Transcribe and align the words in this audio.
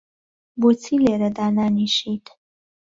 بۆچی 0.59 0.95
لێرە 1.03 1.29
دانانیشیت؟ 1.37 2.25